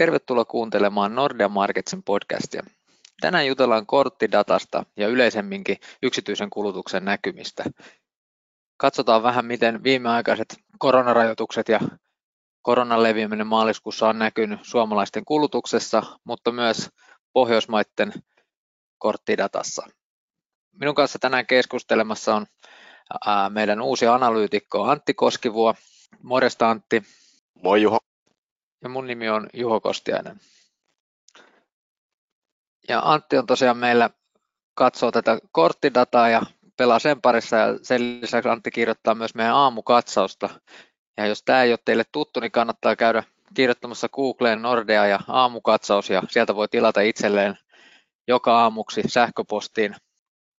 [0.00, 2.62] Tervetuloa kuuntelemaan Nordea Marketsin podcastia.
[3.20, 7.64] Tänään jutellaan korttidatasta ja yleisemminkin yksityisen kulutuksen näkymistä.
[8.76, 11.80] Katsotaan vähän, miten viimeaikaiset koronarajoitukset ja
[12.62, 16.90] koronan leviäminen maaliskuussa on näkynyt suomalaisten kulutuksessa, mutta myös
[17.32, 18.12] Pohjoismaiden
[18.98, 19.86] korttidatassa.
[20.72, 22.46] Minun kanssa tänään keskustelemassa on
[23.48, 25.74] meidän uusi analyytikko Antti Koskivuo.
[26.22, 27.02] Morjesta Antti.
[27.62, 27.98] Moi Juho.
[28.82, 30.40] Ja mun nimi on Juho Kostiainen.
[32.88, 34.10] Ja Antti on tosiaan meillä
[34.74, 36.42] katsoo tätä korttidataa ja
[36.76, 40.48] pelaa sen parissa ja sen lisäksi Antti kirjoittaa myös meidän aamukatsausta.
[41.16, 43.22] Ja jos tämä ei ole teille tuttu, niin kannattaa käydä
[43.54, 47.58] kirjoittamassa Googleen Nordea ja aamukatsaus ja sieltä voi tilata itselleen
[48.30, 49.96] joka aamuksi sähköpostiin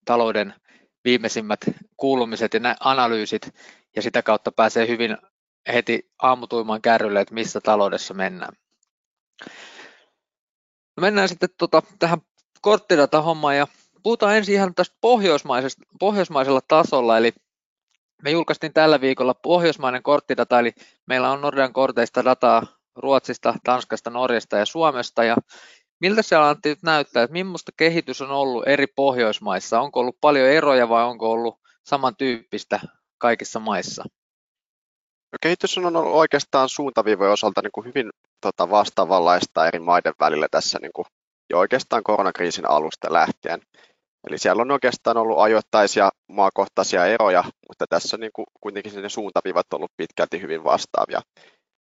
[0.06, 0.54] talouden
[1.04, 1.60] viimeisimmät
[1.98, 3.54] kuulumiset ja analyysit
[3.96, 5.18] ja sitä kautta pääsee hyvin
[5.68, 8.54] heti aamutuimaan kärrylle, että missä taloudessa mennään.
[10.98, 12.22] No mennään sitten tota, tähän
[12.62, 13.68] korttidata-hommaan ja
[14.04, 14.96] puhutaan ensin ihan tästä
[16.00, 17.34] pohjoismaisella tasolla, eli
[18.24, 20.74] me julkaistiin tällä viikolla pohjoismainen korttidata, eli
[21.06, 22.64] meillä on Nordean korteista dataa
[22.96, 25.36] Ruotsista, Tanskasta, Norjasta ja Suomesta, ja
[26.00, 29.82] miltä se Antti nyt näyttää, että millaista kehitys on ollut eri Pohjoismaissa?
[29.82, 32.80] Onko ollut paljon eroja vai onko ollut samantyyppistä
[33.18, 34.04] kaikissa maissa?
[35.32, 38.10] No, kehitys on ollut oikeastaan suuntaviivojen osalta niin kuin hyvin
[38.42, 41.06] tota, vastaavanlaista eri maiden välillä tässä niin kuin
[41.50, 43.62] jo oikeastaan koronakriisin alusta lähtien.
[44.28, 49.10] Eli siellä on oikeastaan ollut ajoittaisia maakohtaisia eroja, mutta tässä on niin kuin kuitenkin ne
[49.10, 51.22] suuntaviivat ollut pitkälti hyvin vastaavia.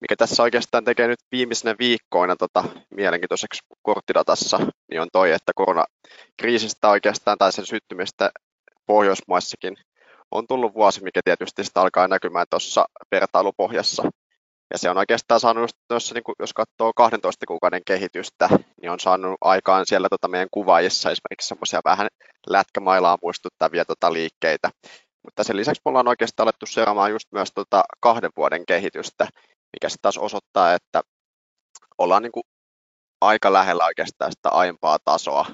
[0.01, 4.59] Mikä tässä oikeastaan tekee nyt viimeisenä viikkoina tota, mielenkiintoiseksi korttidatassa,
[4.91, 8.31] niin on toi, että koronakriisistä oikeastaan tai sen syttymistä
[8.85, 9.77] Pohjoismaissakin
[10.31, 14.03] on tullut vuosi, mikä tietysti sitä alkaa näkymään tuossa vertailupohjassa.
[14.71, 18.49] Ja se on oikeastaan saanut, just tuossa, niin jos katsoo 12 kuukauden kehitystä,
[18.81, 22.07] niin on saanut aikaan siellä tota meidän kuvaajissa esimerkiksi semmoisia vähän
[22.49, 24.69] lätkämailaa muistuttavia tota liikkeitä.
[25.23, 29.27] Mutta sen lisäksi me ollaan oikeastaan alettu seuraamaan just myös tota kahden vuoden kehitystä,
[29.73, 31.01] mikä se taas osoittaa, että
[31.97, 32.31] ollaan niin
[33.21, 35.45] aika lähellä oikeastaan sitä aiempaa tasoa.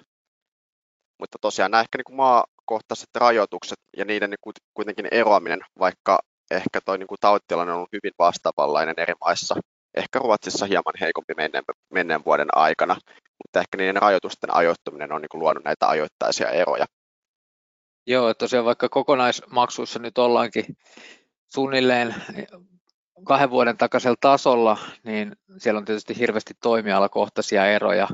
[1.19, 2.17] Mutta tosiaan nämä ehkä niin kuin
[2.63, 6.19] maakohtaiset rajoitukset ja niiden niin kuitenkin eroaminen, vaikka
[6.51, 9.55] ehkä tuo niin tautitilanne on ollut hyvin vastaavanlainen eri maissa,
[9.95, 11.63] ehkä Ruotsissa hieman heikompi menneen,
[11.93, 12.93] menneen vuoden aikana,
[13.43, 16.85] mutta ehkä niiden rajoitusten ajoittuminen on niin luonut näitä ajoittaisia eroja.
[18.07, 20.65] Joo, tosiaan vaikka kokonaismaksuissa nyt ollaankin
[21.53, 22.15] suunnilleen
[23.23, 28.07] kahden vuoden takaisella tasolla, niin siellä on tietysti hirveästi toimialakohtaisia eroja,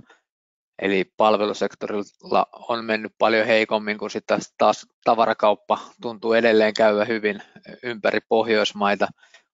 [0.82, 7.42] eli palvelusektorilla on mennyt paljon heikommin, kun sitten taas tavarakauppa tuntuu edelleen käyvä hyvin
[7.84, 9.08] ympäri Pohjoismaita.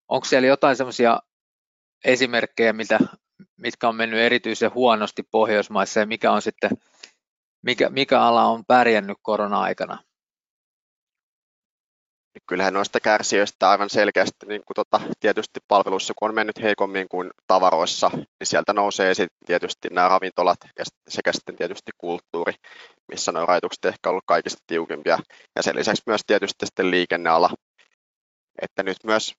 [0.08, 1.20] Onko siellä jotain sellaisia
[2.06, 3.00] esimerkkejä, mitä,
[3.58, 6.72] mitkä on mennyt erityisen huonosti Pohjoismaissa ja mikä on sitten,
[7.62, 10.04] mikä, mikä ala on pärjännyt korona-aikana?
[12.36, 17.08] Niin kyllähän noista kärsijöistä aivan selkeästi niin kuin tota, tietysti palveluissa, kun on mennyt heikommin
[17.10, 22.54] kuin tavaroissa, niin sieltä nousee sitten tietysti nämä ravintolat ja sekä sitten tietysti kulttuuri,
[23.08, 25.18] missä nuo rajoitukset ehkä ollut kaikista tiukimpia.
[25.56, 27.50] Ja sen lisäksi myös tietysti sitten liikenneala,
[28.62, 29.34] että nyt myös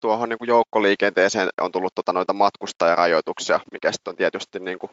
[0.00, 4.90] tuohon niin kuin joukkoliikenteeseen on tullut tota, noita matkustajarajoituksia, mikä sitten on tietysti niin kuin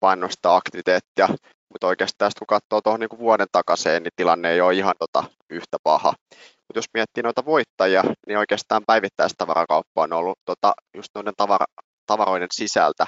[0.00, 1.28] painosta aktiviteettia,
[1.72, 5.76] mutta oikeastaan kun katsoo tuohon niin vuoden takaisin, niin tilanne ei ole ihan tota yhtä
[5.82, 6.12] paha.
[6.36, 11.66] Mutta jos miettii noita voittajia, niin oikeastaan päivittäistavarakauppa on ollut tota, just noiden tavara,
[12.06, 13.06] tavaroiden sisältä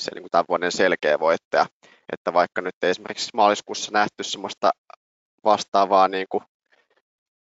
[0.00, 1.66] se niin kuin tämän vuoden selkeä voittaja.
[2.12, 4.70] Että vaikka nyt ei esimerkiksi maaliskuussa nähty sellaista
[5.44, 6.44] vastaavaa niin kuin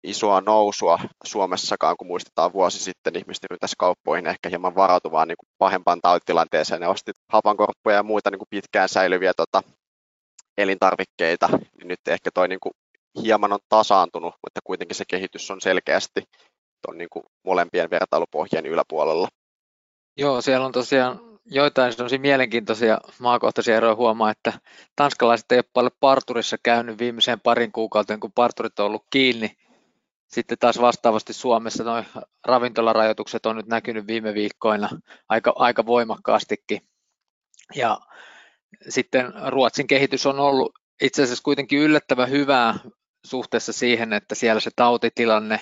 [0.04, 5.50] isoa nousua Suomessakaan, kun muistetaan vuosi sitten ihmiset tässä kauppoihin ehkä hieman varautuvaan niin kuin
[5.58, 6.82] pahempaan tautitilanteeseen.
[6.82, 9.64] Ne osti hapankorppuja ja muita niin kuin pitkään säilyviä tota,
[10.58, 12.74] elintarvikkeita, niin nyt ehkä toi niin kuin
[13.24, 16.24] hieman on tasaantunut, mutta kuitenkin se kehitys on selkeästi
[16.86, 19.28] tuon niin kuin molempien vertailupohjien yläpuolella.
[20.18, 24.54] Joo, siellä on tosiaan joitain sellaisia mielenkiintoisia maakohtaisia eroja huomaa, että
[24.96, 29.58] tanskalaiset ei ole paljon parturissa käynyt viimeiseen parin kuukauteen, kun parturit on ollut kiinni.
[30.28, 32.04] Sitten taas vastaavasti Suomessa nuo
[32.46, 34.90] ravintolarajoitukset on nyt näkynyt viime viikkoina
[35.30, 36.82] aika, aika voimakkaastikin.
[37.76, 38.00] Ja
[38.90, 40.72] sitten Ruotsin kehitys on ollut
[41.02, 42.80] itse asiassa kuitenkin yllättävän hyvää
[43.26, 45.60] suhteessa siihen, että siellä se tautitilanne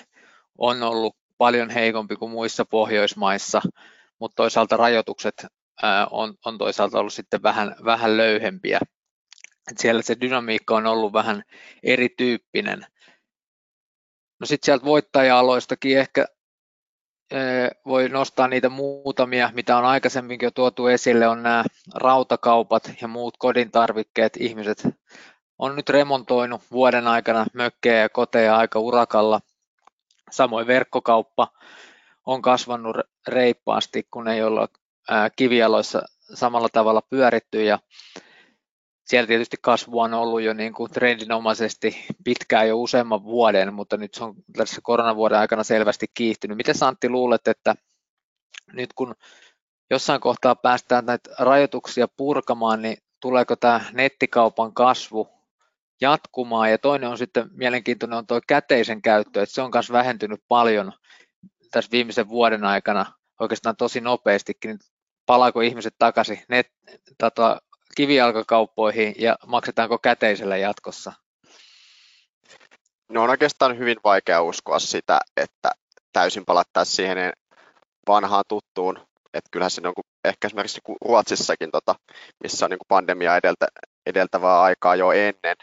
[0.58, 3.62] on ollut paljon heikompi kuin muissa Pohjoismaissa,
[4.18, 5.46] mutta toisaalta rajoitukset
[6.10, 8.80] on, on toisaalta ollut sitten vähän, vähän löyhempiä.
[9.70, 11.42] Et siellä se dynamiikka on ollut vähän
[11.82, 12.86] erityyppinen.
[14.40, 16.26] No sitten sieltä voittaja-aloistakin ehkä
[17.86, 21.64] voi nostaa niitä muutamia, mitä on aikaisemminkin jo tuotu esille, on nämä
[21.94, 24.36] rautakaupat ja muut kodin tarvikkeet.
[24.40, 24.88] Ihmiset
[25.58, 29.40] on nyt remontoinut vuoden aikana mökkejä ja koteja aika urakalla.
[30.30, 31.48] Samoin verkkokauppa
[32.26, 32.96] on kasvanut
[33.28, 34.68] reippaasti, kun ei olla
[35.36, 36.02] kivialoissa
[36.34, 37.78] samalla tavalla pyöritty ja
[39.06, 44.14] siellä tietysti kasvu on ollut jo niin kuin trendinomaisesti pitkään jo useamman vuoden, mutta nyt
[44.14, 46.56] se on tässä koronavuoden aikana selvästi kiihtynyt.
[46.56, 47.74] Miten Santti luulet, että
[48.72, 49.14] nyt kun
[49.90, 55.28] jossain kohtaa päästään näitä rajoituksia purkamaan, niin tuleeko tämä nettikaupan kasvu
[56.00, 56.70] jatkumaan?
[56.70, 60.92] Ja toinen on sitten mielenkiintoinen on tuo käteisen käyttö, että se on myös vähentynyt paljon
[61.70, 63.06] tässä viimeisen vuoden aikana
[63.40, 64.78] oikeastaan tosi nopeastikin.
[65.26, 66.66] Palaako ihmiset takaisin net,
[67.18, 67.60] tota,
[67.96, 71.12] kivijalkakauppoihin ja maksetaanko käteisellä jatkossa?
[73.08, 75.70] No on oikeastaan hyvin vaikea uskoa sitä, että
[76.12, 77.32] täysin palattaisiin siihen
[78.08, 78.96] vanhaan tuttuun,
[79.34, 79.92] että kyllähän se on
[80.24, 81.94] ehkä esimerkiksi Ruotsissakin, tota,
[82.42, 83.66] missä on niin pandemia edeltä,
[84.06, 85.56] edeltävää aikaa jo ennen,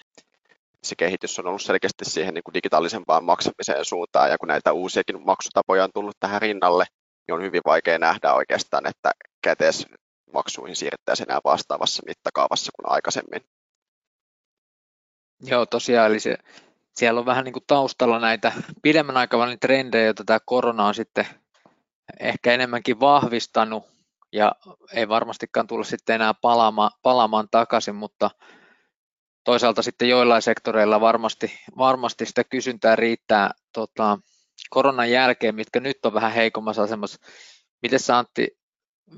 [0.83, 5.25] se kehitys on ollut selkeästi siihen niin kuin digitaalisempaan maksamiseen suuntaan, ja kun näitä uusiakin
[5.25, 6.85] maksutapoja on tullut tähän rinnalle,
[7.27, 9.87] niin on hyvin vaikea nähdä oikeastaan, että käteis
[10.33, 13.41] maksuihin siirrettäisiin enää vastaavassa mittakaavassa kuin aikaisemmin.
[15.41, 16.37] Joo, tosiaan, eli se,
[16.95, 18.51] siellä on vähän niin kuin taustalla näitä
[18.81, 21.27] pidemmän aikavälin trendejä, joita tämä korona on sitten
[22.19, 23.83] ehkä enemmänkin vahvistanut,
[24.33, 24.51] ja
[24.93, 28.31] ei varmastikaan tulla sitten enää palaamaan, palaamaan takaisin, mutta
[29.43, 34.19] toisaalta sitten joillain sektoreilla varmasti, varmasti sitä kysyntää riittää tota,
[34.69, 37.19] koronan jälkeen, mitkä nyt on vähän heikommassa asemassa.
[37.81, 38.57] Miten Antti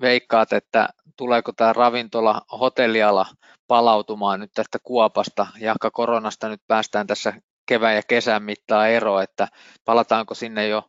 [0.01, 3.25] veikkaat, että tuleeko tämä ravintola, hotelliala
[3.67, 7.33] palautumaan nyt tästä kuopasta, jahka koronasta nyt päästään tässä
[7.65, 9.47] kevään ja kesän mittaan eroon, että
[9.85, 10.83] palataanko sinne jo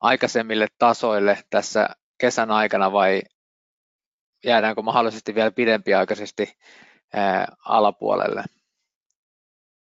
[0.00, 1.88] aikaisemmille tasoille tässä
[2.18, 3.22] kesän aikana vai
[4.44, 6.58] jäädäänkö mahdollisesti vielä pidempiaikaisesti
[7.64, 8.44] alapuolelle?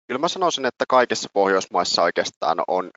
[0.08, 2.92] Kyllä mä sanoisin, että kaikissa Pohjoismaissa oikeastaan on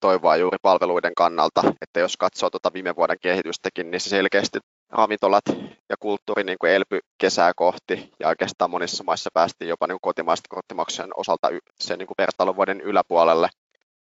[0.00, 4.58] toivoa juuri palveluiden kannalta, että jos katsoo tuota viime vuoden kehitystäkin, niin se selkeästi
[4.90, 5.44] ravintolat
[5.88, 10.48] ja kulttuuri niin kuin elpy kesää kohti ja oikeastaan monissa maissa päästiin jopa niin kotimaisten
[10.48, 11.48] korttimaksujen osalta
[11.80, 13.48] sen niin vertailuvuoden yläpuolelle.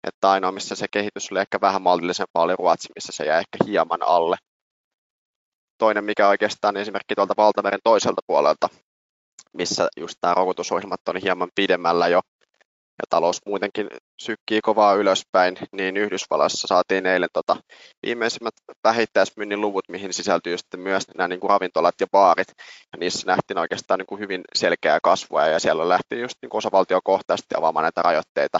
[0.07, 3.57] Että ainoa, missä se kehitys oli ehkä vähän maltillisempaa, oli Ruotsi, missä se jäi ehkä
[3.65, 4.37] hieman alle.
[5.77, 8.69] Toinen, mikä oikeastaan esimerkki tuolta valtameren toiselta puolelta,
[9.53, 12.21] missä just nämä rokotusohjelmat on hieman pidemmällä jo,
[12.99, 13.87] ja talous muutenkin
[14.21, 17.55] sykkii kovaa ylöspäin, niin Yhdysvalloissa saatiin eilen tota
[18.05, 18.53] viimeisimmät
[18.83, 22.47] vähittäismyynnin luvut, mihin sisältyy sitten myös nämä niin kuin ravintolat ja baarit,
[22.93, 27.55] ja niissä nähtiin oikeastaan niin kuin hyvin selkeää kasvua, ja siellä lähti just niin osavaltiokohtaisesti
[27.57, 28.59] avaamaan näitä rajoitteita.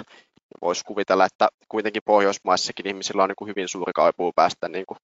[0.62, 4.98] Voisi kuvitella, että kuitenkin Pohjoismaissakin ihmisillä on niin kuin hyvin suuri kaipuu päästä niin kuin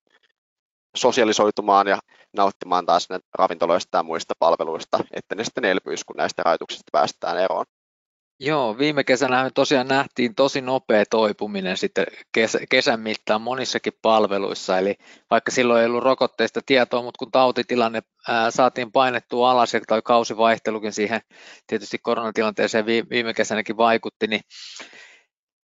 [0.96, 1.98] sosialisoitumaan ja
[2.36, 7.38] nauttimaan taas ne ravintoloista ja muista palveluista, että ne sitten elpyisi, kun näistä rajoituksista päästään
[7.38, 7.66] eroon.
[8.40, 14.94] Joo, viime kesänä tosiaan nähtiin tosi nopea toipuminen sitten kesä, kesän mittaan monissakin palveluissa, eli
[15.30, 18.02] vaikka silloin ei ollut rokotteista tietoa, mutta kun tautitilanne
[18.50, 21.20] saatiin painettua alas ja toi kausivaihtelukin siihen
[21.66, 24.40] tietysti koronatilanteeseen viime kesänäkin vaikutti, niin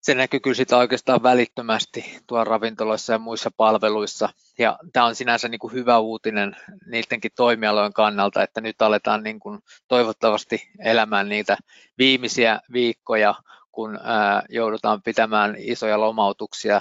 [0.01, 4.29] se näkyy kyllä sitä oikeastaan välittömästi tuolla ravintoloissa ja muissa palveluissa.
[4.59, 9.41] Ja tämä on sinänsä niin kuin hyvä uutinen niidenkin toimialojen kannalta, että nyt aletaan niin
[9.41, 11.57] kuin toivottavasti elämään niitä
[11.99, 13.35] viimeisiä viikkoja,
[13.73, 16.81] kun ää, joudutaan pitämään isoja lomautuksia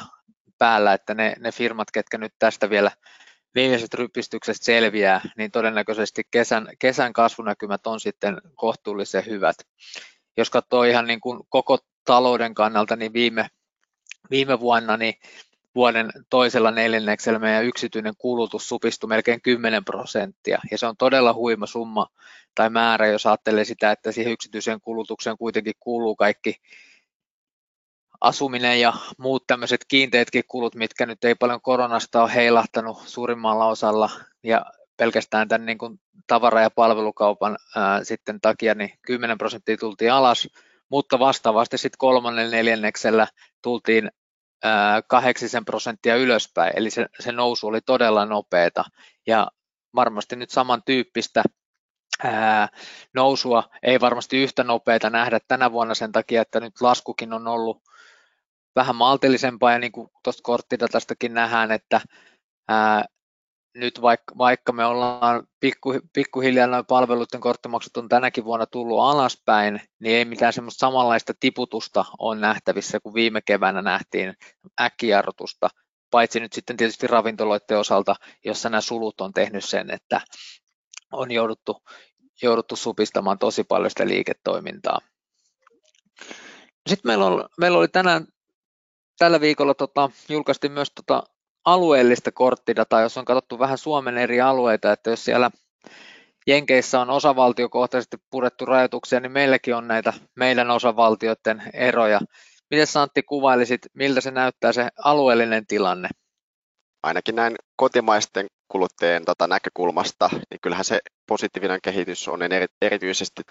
[0.58, 2.92] päällä, että ne, ne firmat, ketkä nyt tästä vielä
[3.56, 9.56] viimeiset rypistykset selviää, niin todennäköisesti kesän, kesän kasvunäkymät on sitten kohtuullisen hyvät.
[10.38, 11.78] Jos katsoo ihan niin kuin koko
[12.10, 13.48] talouden kannalta, niin viime,
[14.30, 15.14] viime vuonna niin
[15.76, 21.66] vuoden toisella neljänneksellä meidän yksityinen kulutus supistui melkein 10 prosenttia, ja se on todella huima
[21.66, 22.08] summa
[22.56, 26.56] tai määrä, jos ajattelee sitä, että siihen yksityiseen kulutukseen kuitenkin kuuluu kaikki
[28.22, 34.10] asuminen ja muut tämmöiset kiinteätkin kulut, mitkä nyt ei paljon koronasta ole heilahtanut suurimmalla osalla,
[34.44, 34.66] ja
[34.98, 40.48] pelkästään tämän niin kuin tavara- ja palvelukaupan ää, sitten takia niin 10 prosenttia tultiin alas,
[40.92, 43.28] mutta vastaavasti sitten kolmannen neljänneksellä
[43.64, 44.12] tultiin
[45.08, 48.84] kahdeksisen prosenttia ylöspäin, eli se, se nousu oli todella nopeata
[49.28, 49.48] ja
[49.96, 51.44] varmasti nyt samantyyppistä
[52.24, 52.68] ää,
[53.16, 57.84] nousua ei varmasti yhtä nopeata nähdä tänä vuonna sen takia, että nyt laskukin on ollut
[58.76, 59.72] vähän maltillisempaa.
[59.72, 62.02] Ja niin kuin tuosta korttidatastakin nähdään, että
[62.68, 63.06] ää,
[63.76, 69.82] nyt vaikka, vaikka me ollaan pikku, pikkuhiljaa noin palveluiden korttimaksut on tänäkin vuonna tullut alaspäin,
[70.00, 74.34] niin ei mitään semmoista samanlaista tiputusta on nähtävissä kuin viime keväänä nähtiin
[74.82, 75.70] äkkijarrutusta.
[76.12, 80.22] paitsi nyt sitten tietysti ravintoloiden osalta, jossa nämä sulut on tehnyt sen, että
[81.14, 81.84] on jouduttu,
[82.42, 85.00] jouduttu supistamaan tosi paljon sitä liiketoimintaa.
[86.90, 88.28] Sitten meillä, oli, meillä oli tänään,
[89.18, 91.24] tällä viikolla tota, julkaistiin myös tota
[91.66, 95.52] alueellista korttidataa, jos on katsottu vähän Suomen eri alueita, että jos siellä
[96.48, 102.20] Jenkeissä on osavaltiokohtaisesti purettu rajoituksia, niin meilläkin on näitä meidän osavaltioiden eroja.
[102.72, 106.10] Miten Santti kuvailisit, miltä se näyttää se alueellinen tilanne?
[107.04, 113.42] Ainakin näin kotimaisten kuluttajien tota, näkökulmasta, niin kyllähän se positiivinen kehitys on eri, erityisesti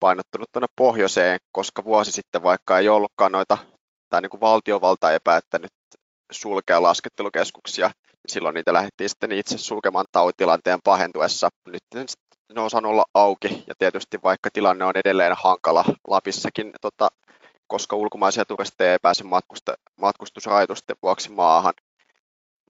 [0.00, 3.58] painottunut tuonne pohjoiseen, koska vuosi sitten vaikka ei ollutkaan noita,
[4.08, 5.70] tai niin kuin valtiovalta ei päättänyt
[6.32, 11.48] sulkea laskettelukeskuksia, niin silloin niitä lähdettiin sitten itse sulkemaan tautilanteen pahentuessa.
[11.68, 11.82] Nyt
[12.54, 17.08] ne on saanut olla auki, ja tietysti vaikka tilanne on edelleen hankala Lapissakin, tota,
[17.66, 19.24] koska ulkomaisia turisteja ei pääse
[20.00, 21.74] matkustusrajoitusten vuoksi maahan,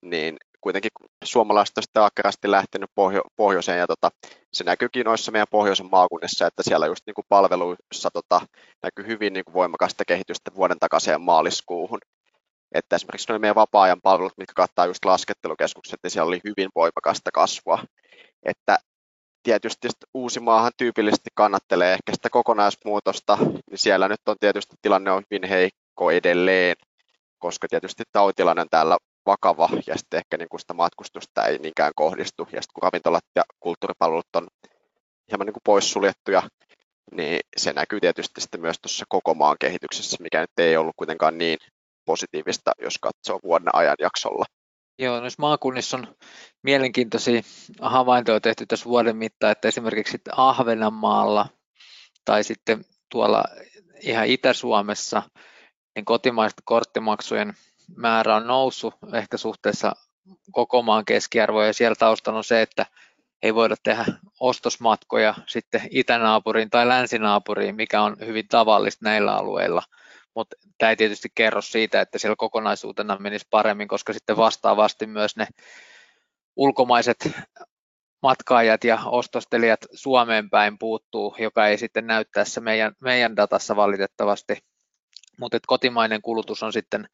[0.02, 0.90] niin kuitenkin
[1.25, 4.10] suomalaiset on sitten ahkerasti lähtenyt pohjo- pohjoiseen ja tota,
[4.52, 8.40] se näkyykin noissa meidän pohjoisen maakunnissa, että siellä just niin kuin palveluissa tota,
[8.82, 11.98] näkyy hyvin niin kuin voimakasta kehitystä vuoden takaisin maaliskuuhun.
[12.76, 17.30] Että esimerkiksi noin meidän vapaa-ajan palvelut, mitkä kattaa just laskettelukeskukset, niin siellä oli hyvin voimakasta
[17.33, 17.78] kasvua.
[18.42, 18.78] Että
[19.42, 25.49] tietysti Uusimaahan tyypillisesti kannattelee ehkä sitä kokonaismuutosta, niin siellä nyt on tietysti tilanne on hyvin
[25.49, 26.76] heikko edelleen,
[27.38, 31.92] koska tietysti tautilanne on täällä vakava ja sitten ehkä niin kuin sitä matkustusta ei niinkään
[31.97, 32.49] kohdistu.
[32.52, 34.47] Ja sitten kun ravintolat ja kulttuuripalvelut on
[35.30, 36.42] hieman niin kuin poissuljettuja,
[37.12, 41.38] niin se näkyy tietysti sitten myös tuossa koko maan kehityksessä, mikä nyt ei ollut kuitenkaan
[41.38, 41.59] niin
[42.06, 44.44] positiivista, jos katsoo vuoden ajanjaksolla.
[44.98, 46.16] Joo, noissa maakunnissa on
[46.62, 47.42] mielenkiintoisia
[47.80, 51.48] havaintoja tehty tässä vuoden mittaan, että esimerkiksi Ahvenanmaalla
[52.25, 53.44] tai sitten tuolla
[54.00, 55.22] ihan Itä-Suomessa
[55.96, 57.54] niin kotimaisten korttimaksujen
[57.96, 59.92] määrä on noussut ehkä suhteessa
[60.52, 62.86] koko maan keskiarvoon ja siellä taustalla on se, että
[63.42, 64.04] ei voida tehdä
[64.40, 69.82] ostosmatkoja sitten itänaapuriin tai länsinaapuriin, mikä on hyvin tavallista näillä alueilla.
[70.37, 75.37] Mutta tämä ei tietysti kerro siitä, että siellä kokonaisuutena menisi paremmin, koska sitten vastaavasti myös
[75.37, 75.47] ne
[76.57, 77.31] ulkomaiset
[78.23, 84.59] matkaajat ja ostostelijat Suomeen päin puuttuu, joka ei sitten näy tässä meidän, meidän datassa valitettavasti.
[85.40, 87.09] Mutta kotimainen kulutus on sitten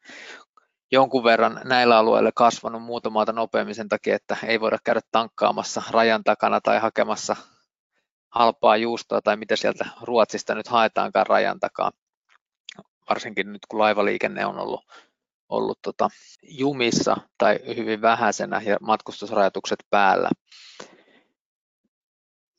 [0.91, 6.23] jonkun verran näillä alueilla kasvanut muutamalta nopeammin sen takia, että ei voida käydä tankkaamassa rajan
[6.23, 7.35] takana tai hakemassa
[8.29, 11.91] halpaa juustoa tai mitä sieltä Ruotsista nyt haetaankaan rajan takaa.
[13.09, 14.81] Varsinkin nyt kun laivaliikenne on ollut,
[15.49, 16.09] ollut tota
[16.41, 20.29] jumissa tai hyvin vähäisenä ja matkustusrajoitukset päällä.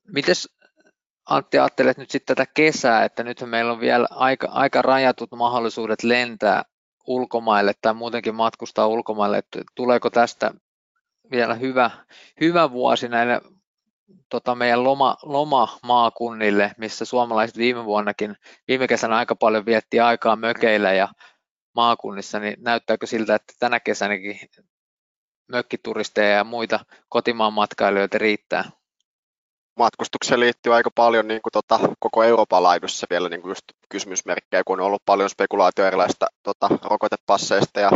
[0.09, 0.49] Mites
[1.27, 6.03] Antti ajattelet nyt sitten tätä kesää, että nyt meillä on vielä aika, aika rajatut mahdollisuudet
[6.03, 6.63] lentää
[7.07, 10.55] ulkomaille tai muutenkin matkustaa ulkomaille, että tuleeko tästä
[11.31, 11.91] vielä hyvä,
[12.41, 13.41] hyvä vuosi näille
[14.29, 18.37] tota meidän loma, lomamaakunnille, missä suomalaiset viime vuonnakin,
[18.69, 21.09] viime kesänä aika paljon vietti aikaa mökeillä ja
[21.75, 24.41] maakunnissa, niin näyttääkö siltä, että tänä kesänäkin
[25.49, 28.65] mökkituristeja ja muita kotimaan matkailijoita riittää?
[29.79, 34.63] matkustukseen liittyy aika paljon niin kuin, tota, koko Euroopan laidussa vielä niin kuin just kysymysmerkkejä,
[34.67, 37.91] kun on ollut paljon spekulaatio erilaisista tota, rokotepasseista ja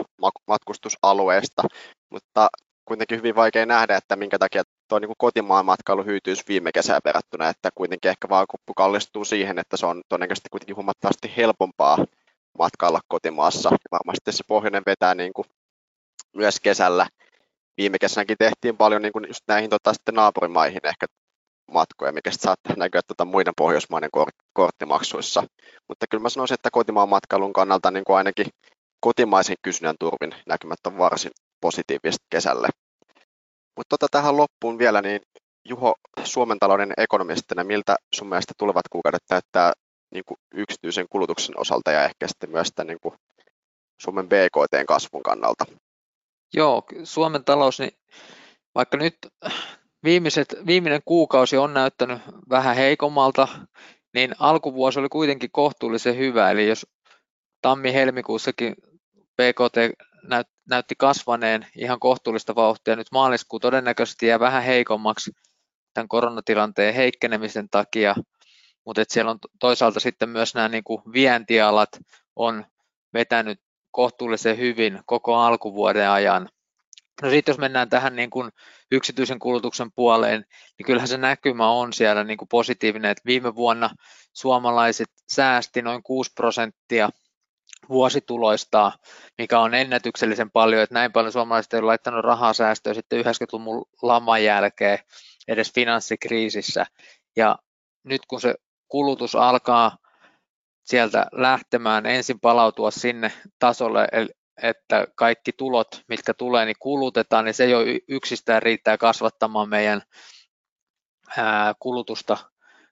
[0.47, 1.63] matkustusalueista,
[2.11, 2.49] mutta
[2.85, 7.49] kuitenkin hyvin vaikea nähdä, että minkä takia tuo niin kotimaan matkailu hyytyisi viime kesään verrattuna,
[7.49, 11.99] että kuitenkin ehkä vaakuppu kallistuu siihen, että se on todennäköisesti kuitenkin huomattavasti helpompaa
[12.59, 13.71] matkailla kotimaassa.
[13.93, 15.47] Varmasti se pohjoinen vetää niin kuin
[16.37, 17.07] myös kesällä.
[17.77, 21.07] Viime kesänäkin tehtiin paljon niin kuin just näihin tota, sitten naapurimaihin ehkä
[21.73, 24.11] matkoja, mikä saattaa näkyä tuota muiden pohjoismaiden
[24.53, 25.43] korttimaksuissa.
[25.89, 28.47] Mutta kyllä mä sanoisin, että kotimaan matkailun kannalta niin kuin ainakin
[29.01, 32.69] kotimaisen kysynnän turvin näkymät on varsin positiiviset kesälle.
[33.79, 35.21] Mutta tota tähän loppuun vielä, niin
[35.69, 35.95] Juho,
[36.25, 39.73] Suomen talouden ekonomistina, miltä sun mielestä tulevat kuukaudet näyttää
[40.11, 43.15] niin kuin yksityisen kulutuksen osalta ja ehkä sitten myös tämän niin kuin
[44.01, 45.65] Suomen BKT-kasvun kannalta?
[46.55, 47.93] Joo, Suomen talous, niin
[48.75, 49.17] vaikka nyt
[50.05, 53.49] viimeiset, viimeinen kuukausi on näyttänyt vähän heikommalta,
[54.15, 56.51] niin alkuvuosi oli kuitenkin kohtuullisen hyvä.
[56.51, 56.87] Eli jos
[57.63, 58.75] tammi-helmikuussakin
[60.29, 65.31] PKT näytti kasvaneen ihan kohtuullista vauhtia, nyt maaliskuu todennäköisesti jää vähän heikommaksi
[65.95, 68.15] tämän koronatilanteen heikkenemisen takia,
[68.85, 71.89] mutta siellä on toisaalta sitten myös nämä niin kuin vientialat
[72.37, 72.65] on
[73.15, 76.49] vetänyt kohtuullisen hyvin koko alkuvuoden ajan.
[77.23, 78.51] No sitten jos mennään tähän niin kuin
[78.91, 80.45] yksityisen kulutuksen puoleen,
[80.79, 83.91] niin kyllähän se näkymä on siellä niin kuin positiivinen, että viime vuonna
[84.33, 87.11] suomalaiset säästi noin 6 prosenttia
[87.89, 88.93] vuosituloistaan,
[89.39, 93.85] mikä on ennätyksellisen paljon, että näin paljon suomalaiset ei ole laittanut rahaa säästöä sitten 90-luvun
[94.03, 94.99] laman jälkeen
[95.49, 96.87] edes finanssikriisissä.
[97.37, 97.59] Ja
[98.05, 98.55] nyt kun se
[98.89, 99.97] kulutus alkaa
[100.85, 104.09] sieltä lähtemään, ensin palautua sinne tasolle,
[104.63, 107.79] että kaikki tulot, mitkä tulee, niin kulutetaan, niin se jo
[108.09, 110.03] yksistään riittää kasvattamaan meidän
[111.79, 112.37] kulutusta,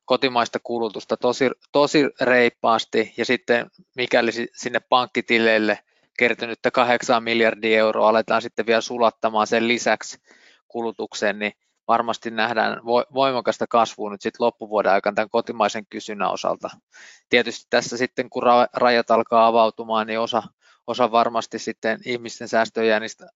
[0.07, 5.79] kotimaista kulutusta tosi, tosi reippaasti, ja sitten mikäli sinne pankkitileille
[6.19, 10.19] kertynyttä 8 miljardia euroa aletaan sitten vielä sulattamaan sen lisäksi
[10.69, 11.53] kulutukseen, niin
[11.89, 12.81] varmasti nähdään
[13.15, 16.71] voimakasta kasvua nyt sitten loppuvuoden aikana tämän kotimaisen kysynnän osalta.
[17.29, 18.43] Tietysti tässä sitten kun
[18.75, 20.43] rajat alkaa avautumaan, niin osa,
[20.87, 23.27] osa varmasti sitten ihmisten säästöjäännistä,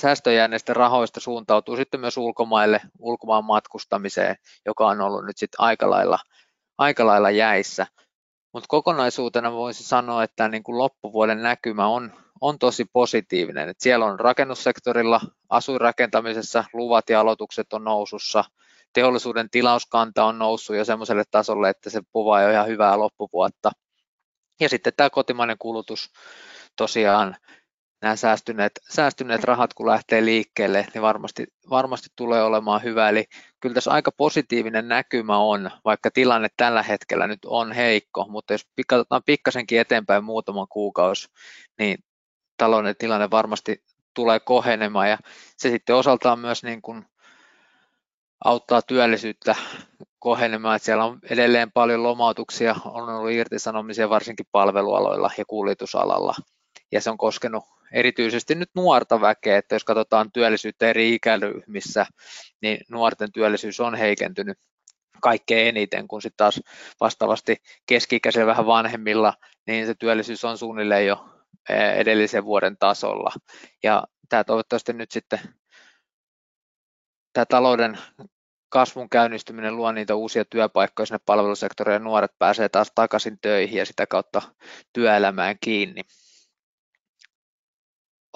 [0.00, 6.18] säästöjääneistä rahoista suuntautuu sitten myös ulkomaille, ulkomaan matkustamiseen, joka on ollut nyt sitten aika lailla,
[6.78, 7.86] aika lailla jäissä.
[8.52, 13.68] Mutta kokonaisuutena voisi sanoa, että niin kuin loppuvuoden näkymä on, on tosi positiivinen.
[13.68, 18.44] Et siellä on rakennussektorilla, asuinrakentamisessa luvat ja aloitukset on nousussa,
[18.92, 23.70] teollisuuden tilauskanta on noussut jo semmoiselle tasolle, että se puvaa jo ihan hyvää loppuvuotta.
[24.60, 26.12] Ja sitten tämä kotimainen kulutus
[26.76, 27.36] tosiaan
[28.02, 33.08] nämä säästyneet, säästyneet rahat, kun lähtee liikkeelle, niin varmasti, varmasti tulee olemaan hyvä.
[33.08, 33.24] Eli
[33.60, 38.66] kyllä tässä aika positiivinen näkymä on, vaikka tilanne tällä hetkellä nyt on heikko, mutta jos
[38.86, 41.28] katsotaan pikkasenkin eteenpäin muutaman kuukausi,
[41.78, 41.98] niin
[42.56, 43.82] talouden tilanne varmasti
[44.14, 45.08] tulee kohenemaan.
[45.08, 45.18] Ja
[45.56, 47.04] se sitten osaltaan myös niin kuin
[48.44, 49.54] auttaa työllisyyttä
[50.18, 56.34] kohenemaan, että siellä on edelleen paljon lomautuksia, on ollut irtisanomisia varsinkin palvelualoilla ja kuljetusalalla
[56.92, 62.06] ja se on koskenut erityisesti nyt nuorta väkeä, että jos katsotaan työllisyyttä eri ikäryhmissä,
[62.62, 64.58] niin nuorten työllisyys on heikentynyt
[65.20, 66.60] kaikkein eniten, kun sitten taas
[67.00, 67.56] vastaavasti
[67.86, 69.34] keski-ikäisillä vähän vanhemmilla,
[69.66, 71.28] niin se työllisyys on suunnilleen jo
[71.96, 73.32] edellisen vuoden tasolla.
[73.82, 75.40] Ja tämä toivottavasti nyt sitten
[77.32, 77.98] tämä talouden
[78.68, 83.86] kasvun käynnistyminen luo niitä uusia työpaikkoja sinne palvelusektorille ja nuoret pääsee taas takaisin töihin ja
[83.86, 84.42] sitä kautta
[84.92, 86.02] työelämään kiinni.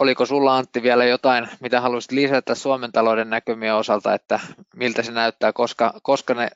[0.00, 4.40] Oliko sulla Antti vielä jotain, mitä haluaisit lisätä Suomen talouden näkymien osalta, että
[4.76, 6.48] miltä se näyttää, koska, koska ne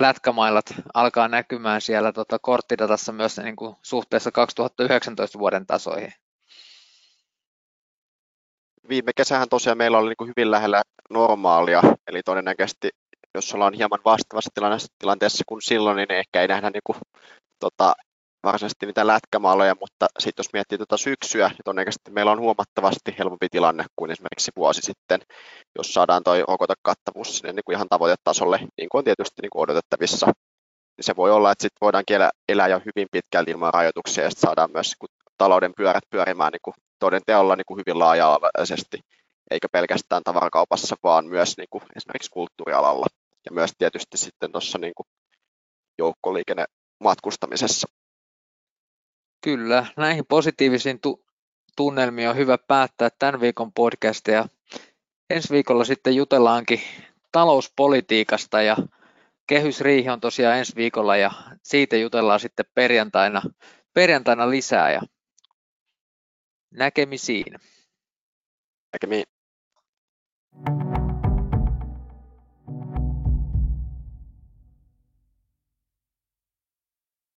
[0.00, 6.12] lätkämailat alkaa näkymään siellä tota, korttidatassa myös niin kuin suhteessa 2019 vuoden tasoihin?
[8.88, 12.90] Viime kesähän tosiaan meillä oli niin kuin hyvin lähellä normaalia, eli todennäköisesti
[13.34, 14.50] jos ollaan hieman vastaavassa
[14.98, 16.96] tilanteessa kuin silloin, niin ehkä ei nähdä niin kuin,
[17.58, 17.94] tota,
[18.42, 23.48] varsinaisesti mitään lätkämaaloja, mutta sitten jos miettii tuota syksyä, niin todennäköisesti meillä on huomattavasti helpompi
[23.50, 25.20] tilanne kuin esimerkiksi vuosi sitten,
[25.78, 29.62] jos saadaan tuo rokotekattavuus sinne niin kuin ihan tavoitetasolle, niin kuin on tietysti niin kuin
[29.62, 30.26] odotettavissa.
[30.26, 34.30] Niin se voi olla, että sitten voidaan kielä elää jo hyvin pitkälti ilman rajoituksia ja
[34.30, 39.00] sitten saadaan myös niin talouden pyörät pyörimään niin kuin toden teolla niin kuin hyvin laaja-alaisesti,
[39.50, 43.06] eikä pelkästään tavarakaupassa, vaan myös niin kuin esimerkiksi kulttuurialalla
[43.44, 44.92] ja myös tietysti sitten tuossa niin
[45.98, 46.64] joukkoliikenne
[47.00, 47.88] matkustamisessa.
[49.40, 51.24] Kyllä, näihin positiivisiin tu-
[51.76, 54.48] tunnelmiin on hyvä päättää tämän viikon podcastia.
[55.30, 56.80] Ensi viikolla sitten jutellaankin
[57.32, 58.76] talouspolitiikasta ja
[59.46, 61.30] kehysriihi on tosiaan ensi viikolla ja
[61.62, 63.42] siitä jutellaan sitten perjantaina,
[63.94, 65.00] perjantaina lisää ja
[66.70, 67.54] näkemisiin.
[68.92, 69.24] Näkemiin.